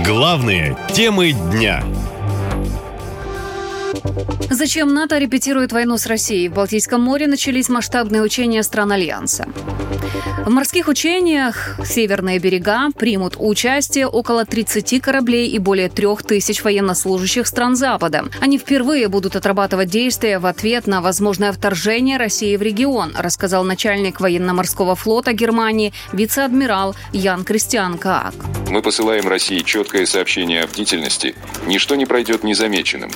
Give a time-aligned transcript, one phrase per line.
[0.00, 1.84] Главные темы дня.
[4.50, 6.48] Зачем НАТО репетирует войну с Россией?
[6.48, 9.46] В Балтийском море начались масштабные учения стран Альянса.
[10.44, 17.46] В морских учениях «Северные берега» примут участие около 30 кораблей и более трех тысяч военнослужащих
[17.46, 18.26] стран Запада.
[18.42, 24.20] Они впервые будут отрабатывать действия в ответ на возможное вторжение России в регион, рассказал начальник
[24.20, 28.34] военно-морского флота Германии вице-адмирал Ян Кристиан Каак.
[28.68, 31.34] Мы посылаем России четкое сообщение о бдительности.
[31.66, 33.10] Ничто не пройдет незамеченным.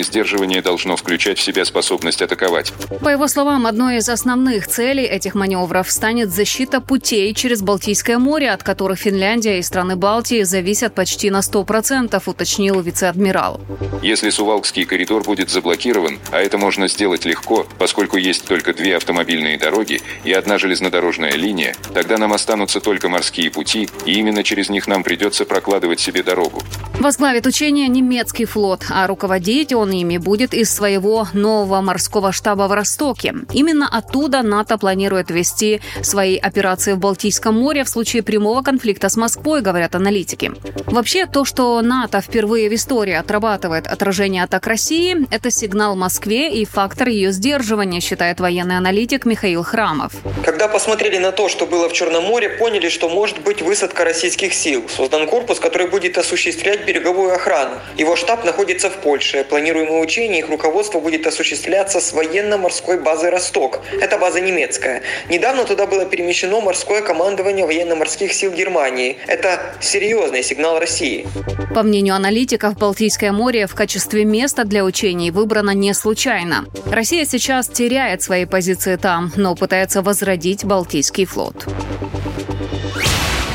[0.00, 2.72] Надежное сдерживание должно включать в себя способность атаковать.
[3.02, 8.50] По его словам, одной из основных целей этих маневров станет защита путей через Балтийское море,
[8.50, 13.60] от которых Финляндия и страны Балтии зависят почти на 100%, уточнил вице-адмирал.
[14.02, 19.58] Если Сувалкский коридор будет заблокирован, а это можно сделать легко, поскольку есть только две автомобильные
[19.58, 24.86] дороги и одна железнодорожная линия, тогда нам останутся только морские пути, и именно через них
[24.86, 26.62] нам придется прокладывать себе дорогу.
[27.00, 32.72] Возглавит учение немецкий флот, а руководить он ими будет из своего нового морского штаба в
[32.72, 33.34] Ростоке.
[33.52, 39.16] Именно оттуда НАТО планирует вести свои операции в Балтийском море в случае прямого конфликта с
[39.16, 40.52] Москвой, говорят аналитики.
[40.86, 46.64] Вообще, то, что НАТО впервые в истории отрабатывает отражение атак России, это сигнал Москве и
[46.64, 50.12] фактор ее сдерживания, считает военный аналитик Михаил Храмов.
[50.44, 54.54] Когда посмотрели на то, что было в Черном море, поняли, что может быть высадка российских
[54.54, 54.84] сил.
[54.88, 57.74] Создан корпус, который будет осуществлять береговую охрану.
[57.96, 59.44] Его штаб находится в Польше.
[59.80, 63.80] Планируемое учение их руководство будет осуществляться с военно-морской базы «Росток».
[63.98, 65.00] Это база немецкая.
[65.30, 69.16] Недавно туда было перемещено морское командование военно-морских сил Германии.
[69.26, 71.26] Это серьезный сигнал России.
[71.74, 76.66] По мнению аналитиков, Балтийское море в качестве места для учений выбрано не случайно.
[76.84, 81.66] Россия сейчас теряет свои позиции там, но пытается возродить Балтийский флот.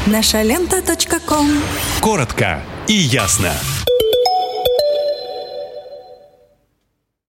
[0.08, 0.82] Наша лента.
[2.02, 3.52] Коротко и ясно.